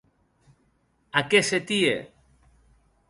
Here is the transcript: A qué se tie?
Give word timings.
A 1.21 1.23
qué 1.33 1.43
se 1.49 1.59
tie? 1.73 1.93